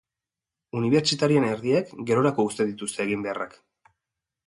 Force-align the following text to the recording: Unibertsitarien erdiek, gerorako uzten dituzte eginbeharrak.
Unibertsitarien 0.79 1.45
erdiek, 1.51 1.93
gerorako 2.09 2.49
uzten 2.53 2.75
dituzte 2.75 3.09
eginbeharrak. 3.09 3.59